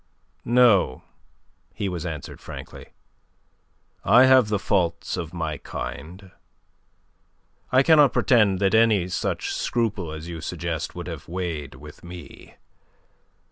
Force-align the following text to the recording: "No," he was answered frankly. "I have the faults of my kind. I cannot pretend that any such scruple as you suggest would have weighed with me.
"No," 0.45 1.03
he 1.75 1.87
was 1.87 2.07
answered 2.07 2.41
frankly. 2.41 2.87
"I 4.03 4.25
have 4.25 4.47
the 4.47 4.57
faults 4.57 5.15
of 5.15 5.31
my 5.31 5.59
kind. 5.59 6.31
I 7.71 7.83
cannot 7.83 8.11
pretend 8.11 8.57
that 8.61 8.73
any 8.73 9.09
such 9.09 9.53
scruple 9.53 10.11
as 10.11 10.27
you 10.27 10.41
suggest 10.41 10.95
would 10.95 11.05
have 11.05 11.27
weighed 11.27 11.75
with 11.75 12.03
me. 12.03 12.55